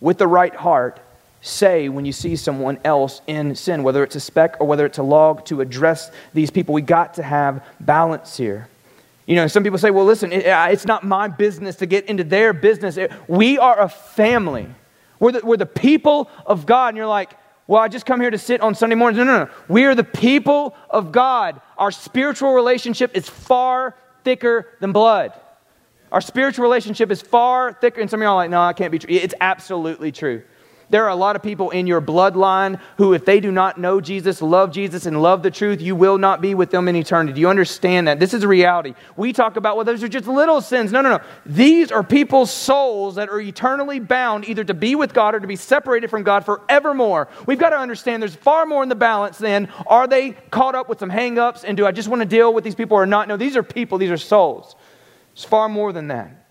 [0.00, 1.00] with the right heart,
[1.40, 4.98] say when you see someone else in sin, whether it's a speck or whether it's
[4.98, 6.74] a log, to address these people.
[6.74, 8.68] We got to have balance here.
[9.26, 12.06] You know, some people say, well, listen, it, uh, it's not my business to get
[12.06, 12.98] into their business.
[13.26, 14.68] We are a family.
[15.18, 16.88] We're the, we're the people of God.
[16.88, 17.34] And you're like,
[17.66, 19.18] well, I just come here to sit on Sunday mornings.
[19.18, 19.50] No, no, no.
[19.68, 21.60] We are the people of God.
[21.78, 25.32] Our spiritual relationship is far thicker than blood.
[26.12, 28.02] Our spiritual relationship is far thicker.
[28.02, 29.14] And some of y'all are like, no, I can't be true.
[29.14, 30.42] It's absolutely true.
[30.94, 34.00] There are a lot of people in your bloodline who, if they do not know
[34.00, 37.32] Jesus, love Jesus, and love the truth, you will not be with them in eternity.
[37.32, 38.20] Do you understand that?
[38.20, 38.94] This is reality.
[39.16, 40.92] We talk about, well, those are just little sins.
[40.92, 41.24] No, no, no.
[41.46, 45.48] These are people's souls that are eternally bound either to be with God or to
[45.48, 47.26] be separated from God forevermore.
[47.44, 50.88] We've got to understand there's far more in the balance than are they caught up
[50.88, 53.26] with some hangups and do I just want to deal with these people or not?
[53.26, 54.76] No, these are people, these are souls.
[55.32, 56.43] It's far more than that.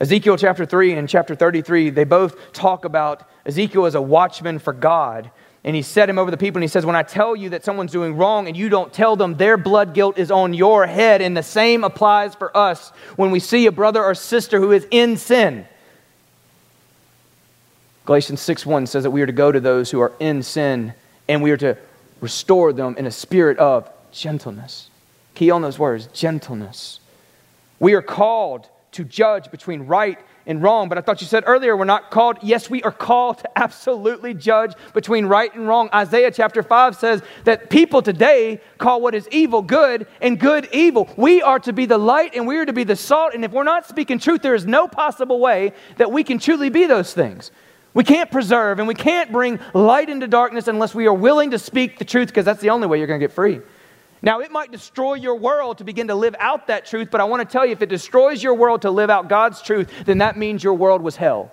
[0.00, 4.72] Ezekiel chapter 3 and chapter 33, they both talk about Ezekiel as a watchman for
[4.72, 5.30] God.
[5.62, 7.64] And he set him over the people, and he says, When I tell you that
[7.64, 11.22] someone's doing wrong and you don't tell them, their blood guilt is on your head.
[11.22, 14.86] And the same applies for us when we see a brother or sister who is
[14.90, 15.66] in sin.
[18.04, 20.92] Galatians 6 1 says that we are to go to those who are in sin
[21.28, 21.78] and we are to
[22.20, 24.90] restore them in a spirit of gentleness.
[25.34, 27.00] Key on those words gentleness.
[27.80, 30.88] We are called to judge between right and wrong.
[30.88, 32.38] But I thought you said earlier we're not called.
[32.42, 35.88] Yes, we are called to absolutely judge between right and wrong.
[35.92, 41.08] Isaiah chapter 5 says that people today call what is evil good and good evil.
[41.16, 43.34] We are to be the light and we are to be the salt.
[43.34, 46.68] And if we're not speaking truth, there is no possible way that we can truly
[46.68, 47.50] be those things.
[47.94, 51.58] We can't preserve and we can't bring light into darkness unless we are willing to
[51.58, 53.60] speak the truth because that's the only way you're going to get free.
[54.24, 57.24] Now, it might destroy your world to begin to live out that truth, but I
[57.24, 60.18] want to tell you if it destroys your world to live out God's truth, then
[60.18, 61.52] that means your world was hell.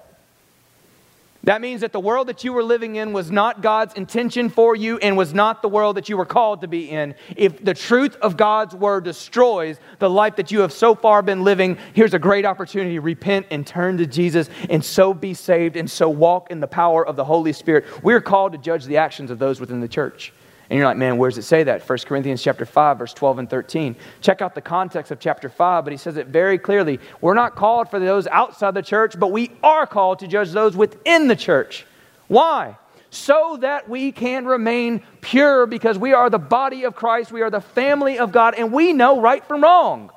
[1.43, 4.73] That means that the world that you were living in was not God's intention for
[4.73, 7.13] you and was not the world that you were called to be in.
[7.36, 11.43] If the truth of God's word destroys the life that you have so far been
[11.43, 12.99] living, here's a great opportunity.
[12.99, 17.05] Repent and turn to Jesus and so be saved and so walk in the power
[17.05, 17.84] of the Holy Spirit.
[18.01, 20.31] We're called to judge the actions of those within the church.
[20.71, 21.88] And you're like, man, where does it say that?
[21.88, 23.93] 1 Corinthians chapter 5, verse 12 and 13.
[24.21, 27.01] Check out the context of chapter 5, but he says it very clearly.
[27.19, 30.77] We're not called for those outside the church, but we are called to judge those
[30.77, 31.86] within the church.
[32.29, 32.77] Why?
[33.10, 37.49] So that we can remain pure because we are the body of Christ, we are
[37.49, 40.10] the family of God, and we know right from wrong.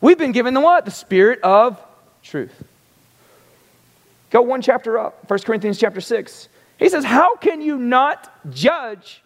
[0.00, 0.86] We've been given the what?
[0.86, 1.80] The spirit of
[2.20, 2.64] truth.
[4.30, 6.48] Go one chapter up, 1 Corinthians chapter 6.
[6.80, 9.20] He says, How can you not judge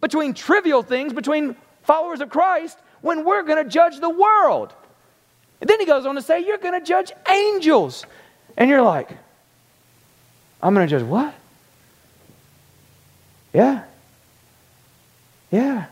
[0.00, 4.72] between trivial things, between followers of Christ, when we're going to judge the world.
[5.60, 8.04] And then he goes on to say, You're going to judge angels.
[8.56, 9.10] And you're like,
[10.62, 11.34] I'm going to judge what?
[13.52, 13.84] Yeah.
[15.50, 15.86] Yeah.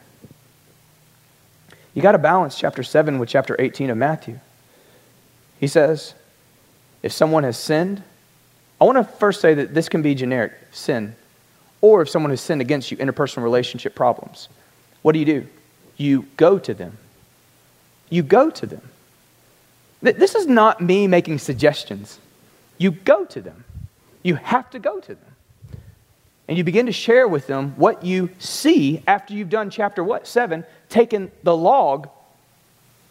[1.94, 4.40] You got to balance chapter 7 with chapter 18 of Matthew.
[5.60, 6.14] He says,
[7.02, 8.02] if someone has sinned,
[8.80, 11.14] I want to first say that this can be generic sin
[11.82, 14.48] or if someone has sinned against you, interpersonal relationship problems.
[15.02, 15.46] What do you do?
[15.98, 16.96] You go to them.
[18.08, 18.88] You go to them.
[20.00, 22.18] This is not me making suggestions.
[22.78, 23.64] You go to them.
[24.22, 25.32] You have to go to them.
[26.48, 30.26] And you begin to share with them what you see after you've done chapter what?
[30.26, 32.08] 7, taken the log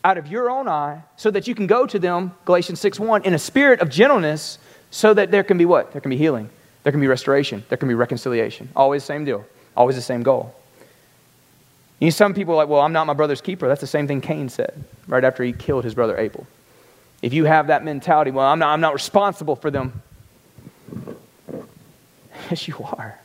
[0.03, 3.23] out of your own eye so that you can go to them, Galatians 6 1,
[3.23, 5.91] in a spirit of gentleness so that there can be what?
[5.91, 6.49] There can be healing.
[6.83, 7.63] There can be restoration.
[7.69, 8.69] There can be reconciliation.
[8.75, 9.45] Always the same deal.
[9.75, 10.55] Always the same goal.
[11.99, 13.67] You know, some people are like, well, I'm not my brother's keeper.
[13.67, 16.47] That's the same thing Cain said right after he killed his brother Abel.
[17.21, 20.01] If you have that mentality, well, I'm not, I'm not responsible for them.
[22.49, 23.17] Yes, you are.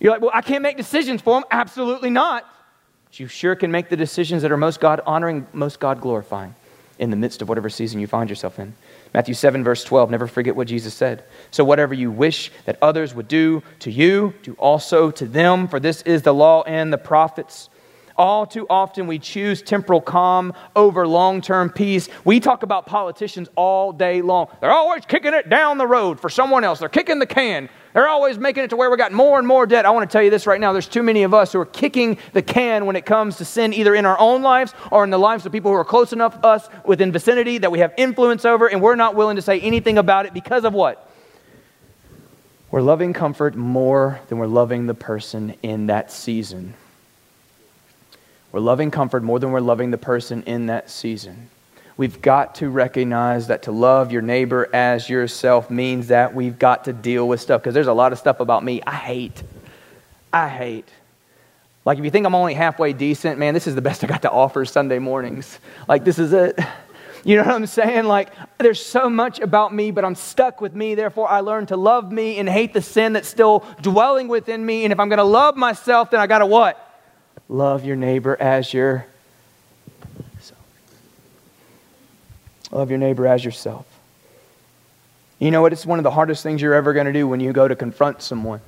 [0.00, 1.44] You're like, well, I can't make decisions for them.
[1.50, 2.44] Absolutely not.
[3.06, 6.54] But you sure can make the decisions that are most God honoring, most God glorifying
[6.98, 8.74] in the midst of whatever season you find yourself in.
[9.12, 10.10] Matthew 7, verse 12.
[10.10, 11.24] Never forget what Jesus said.
[11.50, 15.80] So, whatever you wish that others would do to you, do also to them, for
[15.80, 17.68] this is the law and the prophets.
[18.16, 22.08] All too often, we choose temporal calm over long term peace.
[22.24, 24.48] We talk about politicians all day long.
[24.60, 27.68] They're always kicking it down the road for someone else, they're kicking the can.
[27.94, 29.86] They're always making it to where we got more and more debt.
[29.86, 30.72] I want to tell you this right now.
[30.72, 33.72] There's too many of us who are kicking the can when it comes to sin,
[33.72, 36.40] either in our own lives or in the lives of people who are close enough
[36.40, 39.60] to us within vicinity that we have influence over, and we're not willing to say
[39.60, 41.08] anything about it because of what?
[42.72, 46.74] We're loving comfort more than we're loving the person in that season.
[48.50, 51.48] We're loving comfort more than we're loving the person in that season
[51.96, 56.84] we've got to recognize that to love your neighbor as yourself means that we've got
[56.84, 59.42] to deal with stuff because there's a lot of stuff about me I hate.
[60.32, 60.88] I hate.
[61.84, 64.22] Like, if you think I'm only halfway decent, man, this is the best I got
[64.22, 65.58] to offer Sunday mornings.
[65.86, 66.58] Like, this is it.
[67.26, 68.04] You know what I'm saying?
[68.04, 68.28] Like,
[68.58, 70.94] there's so much about me, but I'm stuck with me.
[70.94, 74.84] Therefore, I learn to love me and hate the sin that's still dwelling within me.
[74.84, 77.02] And if I'm going to love myself, then I got to what?
[77.48, 79.06] Love your neighbor as your
[82.74, 83.86] Love your neighbor as yourself.
[85.38, 85.72] You know what?
[85.72, 87.76] It's one of the hardest things you're ever going to do when you go to
[87.76, 88.60] confront someone.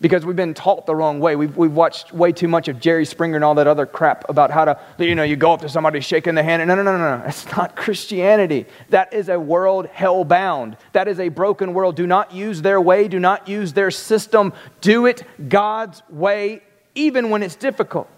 [0.00, 1.34] Because we've been taught the wrong way.
[1.34, 4.50] We've, we've watched way too much of Jerry Springer and all that other crap about
[4.50, 6.60] how to, you know, you go up to somebody shaking the hand.
[6.62, 7.24] And no, no, no, no, no.
[7.24, 8.66] That's not Christianity.
[8.90, 10.76] That is a world hell bound.
[10.92, 11.96] That is a broken world.
[11.96, 13.08] Do not use their way.
[13.08, 14.52] Do not use their system.
[14.82, 16.62] Do it God's way,
[16.94, 18.08] even when it's difficult.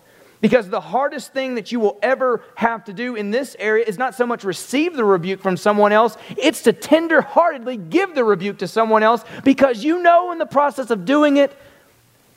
[0.41, 3.99] Because the hardest thing that you will ever have to do in this area is
[3.99, 8.59] not so much receive the rebuke from someone else, it's to tenderheartedly give the rebuke
[8.59, 11.55] to someone else because you know in the process of doing it,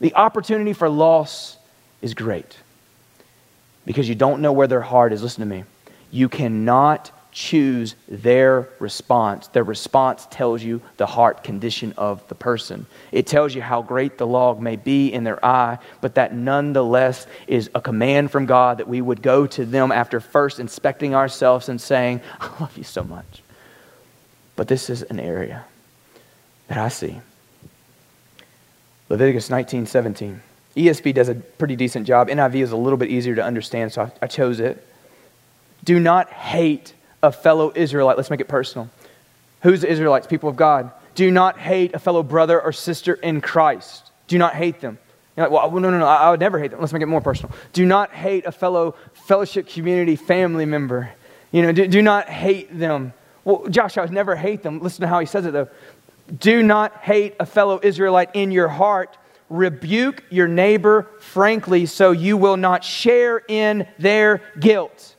[0.02, 1.58] the opportunity for loss
[2.02, 2.58] is great.
[3.86, 5.24] Because you don't know where their heart is.
[5.24, 5.64] Listen to me.
[6.12, 9.48] You cannot choose their response.
[9.48, 12.86] Their response tells you the heart condition of the person.
[13.12, 17.26] It tells you how great the log may be in their eye, but that nonetheless
[17.48, 21.70] is a command from God that we would go to them after first inspecting ourselves
[21.70, 23.42] and saying, I love you so much.
[24.56, 25.66] But this is an area
[26.68, 27.20] that I see.
[29.10, 30.42] Leviticus 19 17.
[30.76, 32.30] ESV does a pretty decent job.
[32.30, 34.88] NIV is a little bit easier to understand, so I, I chose it.
[35.84, 36.94] Do not hate
[37.24, 38.18] a fellow Israelite.
[38.18, 38.90] Let's make it personal.
[39.64, 40.28] Who's the Israelites?
[40.28, 40.92] People of God.
[41.16, 44.12] Do not hate a fellow brother or sister in Christ.
[44.28, 45.00] Do not hate them.
[45.36, 46.80] You're like, well, no, no, no, I would never hate them.
[46.80, 47.56] Let's make it more personal.
[47.72, 51.10] Do not hate a fellow fellowship community family member.
[51.52, 53.14] You know, do, do not hate them.
[53.44, 54.80] Well, Josh, I would never hate them.
[54.80, 55.70] Listen to how he says it, though.
[56.40, 59.18] Do not hate a fellow Israelite in your heart.
[59.50, 65.13] Rebuke your neighbor frankly so you will not share in their guilt.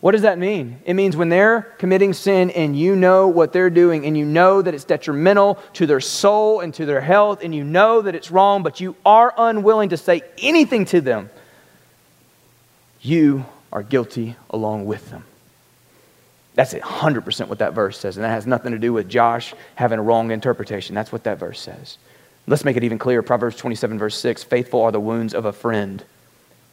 [0.00, 0.78] What does that mean?
[0.84, 4.62] It means when they're committing sin and you know what they're doing and you know
[4.62, 8.30] that it's detrimental to their soul and to their health and you know that it's
[8.30, 11.30] wrong, but you are unwilling to say anything to them,
[13.00, 15.24] you are guilty along with them.
[16.54, 18.16] That's 100% what that verse says.
[18.16, 20.94] And that has nothing to do with Josh having a wrong interpretation.
[20.94, 21.98] That's what that verse says.
[22.46, 23.22] Let's make it even clearer.
[23.22, 26.02] Proverbs 27, verse 6 Faithful are the wounds of a friend,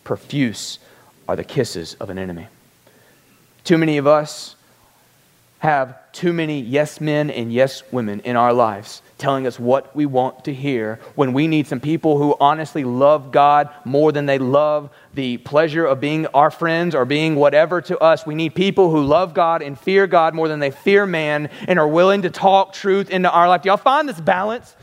[0.04, 0.80] profuse
[1.28, 2.48] are the kisses of an enemy.
[3.66, 4.56] Too many of us
[5.58, 10.06] have too many yes men and yes women in our lives telling us what we
[10.06, 14.38] want to hear when we need some people who honestly love God more than they
[14.38, 18.24] love the pleasure of being our friends or being whatever to us.
[18.24, 21.80] We need people who love God and fear God more than they fear man and
[21.80, 23.64] are willing to talk truth into our life.
[23.64, 24.76] Do y'all find this balance?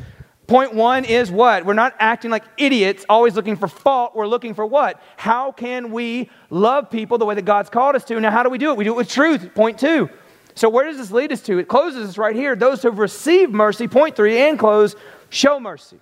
[0.52, 1.64] Point one is what?
[1.64, 4.14] We're not acting like idiots, always looking for fault.
[4.14, 5.00] We're looking for what?
[5.16, 8.20] How can we love people the way that God's called us to?
[8.20, 8.76] Now, how do we do it?
[8.76, 9.54] We do it with truth.
[9.54, 10.10] Point two.
[10.54, 11.56] So, where does this lead us to?
[11.56, 12.54] It closes us right here.
[12.54, 14.94] Those who have received mercy, point three, and close,
[15.30, 15.98] show mercy.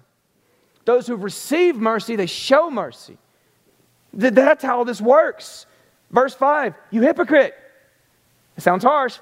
[0.85, 3.19] Those who have received mercy, they show mercy.
[4.13, 5.67] That's how this works.
[6.11, 7.55] Verse 5, you hypocrite.
[8.57, 9.17] It sounds harsh,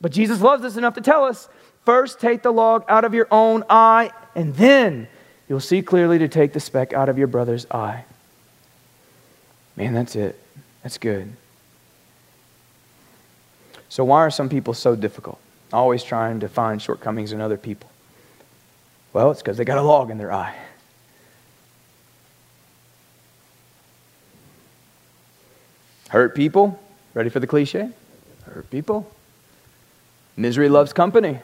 [0.00, 1.48] but Jesus loves us enough to tell us
[1.84, 5.08] first take the log out of your own eye and then
[5.48, 8.04] you'll see clearly to take the speck out of your brother's eye.
[9.76, 10.38] Man, that's it.
[10.82, 11.32] That's good.
[13.88, 15.38] So, why are some people so difficult?
[15.72, 17.90] Always trying to find shortcomings in other people.
[19.12, 20.54] Well, it's because they got a log in their eye.
[26.08, 26.80] Hurt people,
[27.12, 27.90] ready for the cliche?
[28.44, 29.10] Hurt people.
[30.36, 31.40] Misery loves company.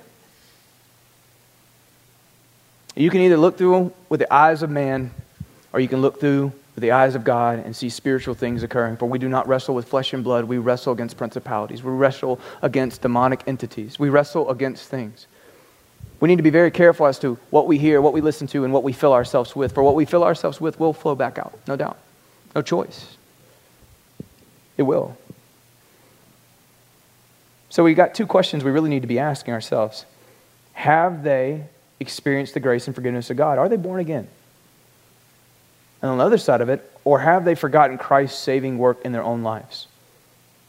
[3.00, 5.10] You can either look through with the eyes of man,
[5.72, 8.98] or you can look through with the eyes of God and see spiritual things occurring.
[8.98, 12.38] For we do not wrestle with flesh and blood, we wrestle against principalities, we wrestle
[12.60, 15.26] against demonic entities, we wrestle against things.
[16.20, 18.64] We need to be very careful as to what we hear, what we listen to,
[18.64, 19.72] and what we fill ourselves with.
[19.72, 21.96] For what we fill ourselves with will flow back out, no doubt.
[22.54, 23.16] No choice.
[24.76, 25.16] It will.
[27.70, 30.04] So we've got two questions we really need to be asking ourselves.
[30.74, 31.64] Have they
[32.00, 33.58] experienced the grace and forgiveness of God?
[33.58, 34.26] Are they born again?
[36.02, 39.12] And on the other side of it, or have they forgotten Christ's saving work in
[39.12, 39.86] their own lives?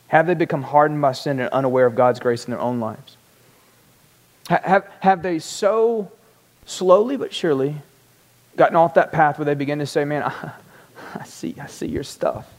[0.07, 3.15] Have they become hardened by sin and unaware of God's grace in their own lives?
[4.49, 6.11] Have, have they so
[6.65, 7.75] slowly but surely
[8.57, 10.51] gotten off that path where they begin to say, Man, I,
[11.15, 12.51] I see, I see your stuff.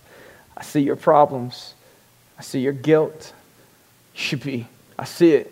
[0.56, 1.74] I see your problems.
[2.38, 3.35] I see your guilt.
[4.14, 4.66] You should be,
[4.98, 5.52] I see it.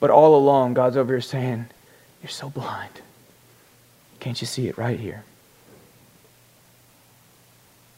[0.00, 1.66] But all along, God's over here saying,
[2.22, 3.02] You're so blind.
[4.18, 5.24] Can't you see it right here?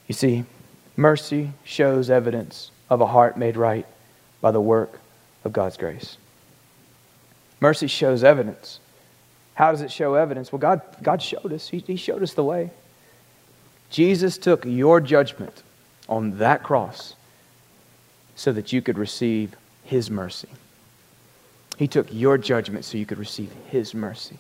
[0.09, 0.45] You see,
[0.97, 3.87] mercy shows evidence of a heart made right
[4.41, 5.01] by the work
[5.45, 6.19] of God's grace.
[7.61, 8.81] Mercy shows evidence.
[9.55, 10.53] How does it show evidence?
[10.53, 11.69] Well, God, God showed us.
[11.69, 12.71] He, he showed us the way.
[13.91, 15.63] Jesus took your judgment
[16.09, 17.15] on that cross
[18.35, 20.49] so that you could receive His mercy.
[21.83, 24.39] He took your judgment so you could receive His mercy.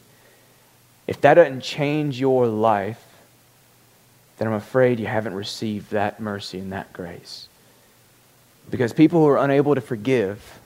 [1.09, 3.05] If that doesn't change your life,
[4.39, 7.49] then I'm afraid you haven't received that mercy and that grace.
[8.71, 10.61] Because people who are unable to forgive,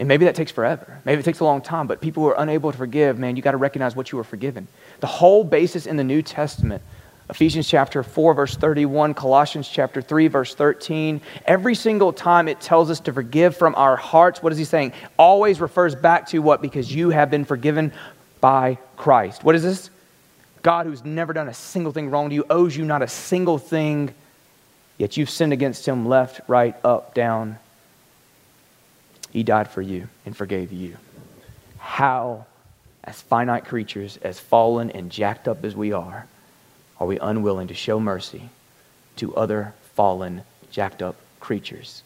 [0.00, 2.40] and maybe that takes forever, maybe it takes a long time, but people who are
[2.40, 4.66] unable to forgive, man, you got to recognize what you were forgiven.
[4.98, 6.82] The whole basis in the New Testament
[7.30, 11.20] Ephesians chapter 4, verse 31, Colossians chapter 3, verse 13.
[11.46, 14.92] Every single time it tells us to forgive from our hearts, what is he saying?
[15.18, 16.60] Always refers back to what?
[16.60, 17.92] Because you have been forgiven
[18.40, 19.44] by Christ.
[19.44, 19.90] What is this?
[20.62, 23.58] God, who's never done a single thing wrong to you, owes you not a single
[23.58, 24.12] thing,
[24.98, 27.58] yet you've sinned against him left, right, up, down.
[29.30, 30.96] He died for you and forgave you.
[31.78, 32.46] How,
[33.02, 36.26] as finite creatures, as fallen and jacked up as we are,
[37.02, 38.48] are we unwilling to show mercy
[39.16, 42.04] to other fallen, jacked up creatures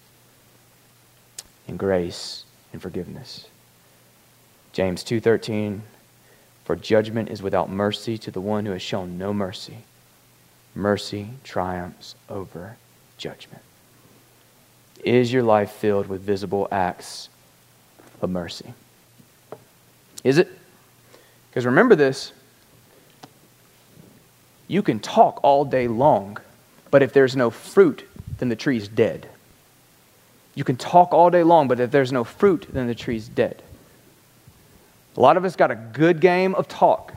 [1.69, 3.47] in grace and forgiveness?
[4.73, 5.83] James 2:13
[6.65, 9.85] For judgment is without mercy to the one who has shown no mercy.
[10.75, 12.79] Mercy triumphs over
[13.19, 13.63] judgment.
[15.05, 17.29] Is your life filled with visible acts
[18.23, 18.73] of mercy?
[20.25, 20.49] Is it?
[21.51, 22.33] Because remember this
[24.69, 26.39] you can talk all day long,
[26.91, 28.05] but if there's no fruit,
[28.39, 29.29] then the tree's dead.
[30.55, 33.63] You can talk all day long, but if there's no fruit, then the tree's dead.
[35.17, 37.15] A lot of us got a good game of talk.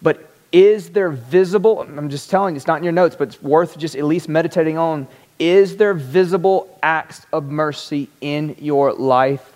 [0.00, 3.42] But is there visible, I'm just telling you, it's not in your notes, but it's
[3.42, 5.06] worth just at least meditating on.
[5.38, 9.48] Is there visible acts of mercy in your life?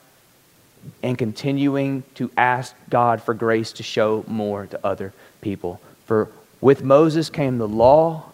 [1.03, 5.81] And continuing to ask God for grace to show more to other people.
[6.07, 6.31] For
[6.61, 8.25] with Moses came the law,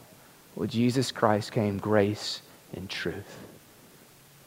[0.54, 2.42] with Jesus Christ came grace
[2.74, 3.38] and truth.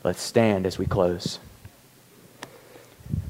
[0.03, 1.39] Let's stand as we close.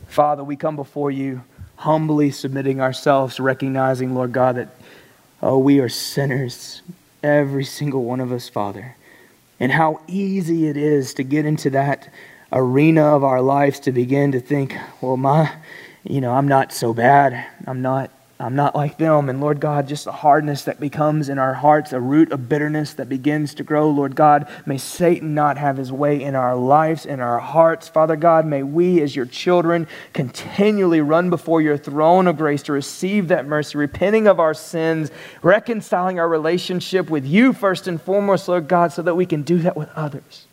[0.08, 1.44] Father, we come before you
[1.78, 4.76] humbly submitting ourselves, recognizing, Lord God, that
[5.42, 6.82] oh, we are sinners,
[7.24, 8.96] every single one of us, Father.
[9.60, 12.10] And how easy it is to get into that
[12.52, 15.52] arena of our lives to begin to think, well, my,
[16.04, 17.46] you know, I'm not so bad.
[17.68, 19.30] I'm not I'm not like them.
[19.30, 22.94] And Lord God, just the hardness that becomes in our hearts, a root of bitterness
[22.96, 23.90] that begins to grow.
[23.90, 27.88] Lord God, may Satan not have his way in our lives, in our hearts.
[27.88, 32.74] Father God, may we, as your children, continually run before your throne of grace to
[32.74, 35.12] receive that mercy, repenting of our sins,
[35.42, 39.60] reconciling our relationship with you first and foremost, Lord God, so that we can do
[39.60, 40.46] that with others.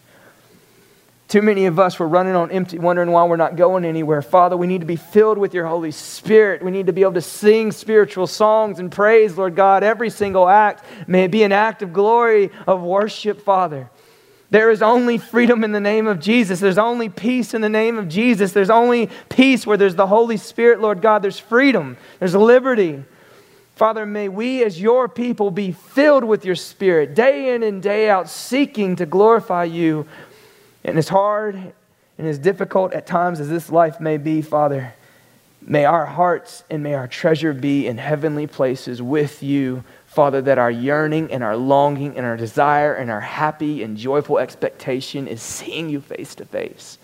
[1.33, 4.21] Too many of us were running on empty, wondering why we're not going anywhere.
[4.21, 6.63] Father, we need to be filled with your Holy Spirit.
[6.63, 9.83] We need to be able to sing spiritual songs and praise, Lord God.
[9.83, 13.89] Every single act may it be an act of glory, of worship, Father.
[14.51, 16.61] There is only freedom in the name of Jesus.
[16.61, 18.53] There's only peace in the name of Jesus.
[18.53, 21.23] There's only peace where there's the Holy Spirit, Lord God.
[21.23, 23.05] There's freedom, there's liberty.
[23.75, 28.11] Father, may we as your people be filled with your Spirit day in and day
[28.11, 30.07] out, seeking to glorify you
[30.85, 31.55] and as hard
[32.19, 34.95] and as difficult at times as this life may be, Father,
[35.61, 40.59] may our hearts and may our treasure be in heavenly places with you, Father, that
[40.59, 45.41] our yearning and our longing and our desire and our happy and joyful expectation is
[45.41, 46.99] seeing you face to face.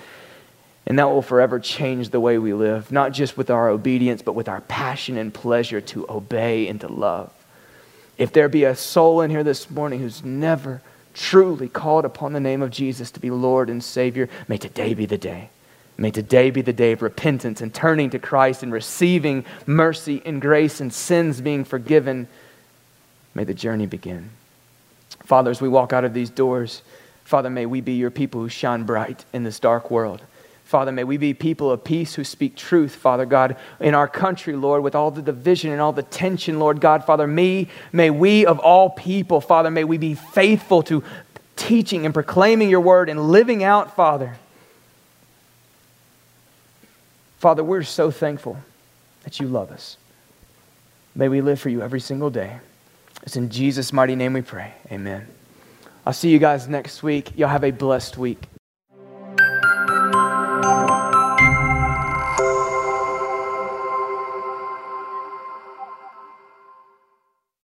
[0.87, 4.35] And that will forever change the way we live, not just with our obedience, but
[4.35, 7.33] with our passion and pleasure to obey and to love.
[8.17, 10.83] If there be a soul in here this morning who's never
[11.19, 15.05] truly called upon the name of Jesus to be Lord and Savior, may today be
[15.05, 15.51] the day.
[15.97, 20.41] May today be the day of repentance and turning to Christ and receiving mercy and
[20.41, 22.29] grace and sins being forgiven.
[23.35, 24.31] May the journey begin.
[25.25, 26.83] Father, as we walk out of these doors,
[27.25, 30.23] Father, may we be your people who shine bright in this dark world.
[30.69, 34.55] Father, may we be people of peace who speak truth, Father God, in our country,
[34.55, 37.07] Lord, with all the division and all the tension, Lord God.
[37.07, 41.03] Father, me, may we of all people, Father, may we be faithful to
[41.57, 44.37] teaching and proclaiming your word and living out, Father.
[47.39, 48.59] Father, we're so thankful
[49.25, 49.97] that you love us.
[51.15, 52.59] May we live for you every single day.
[53.23, 54.75] It's in Jesus' mighty name we pray.
[54.93, 55.29] Amen.
[56.05, 57.39] I'll see you guys next week.
[57.39, 58.49] Y'all have a blessed week.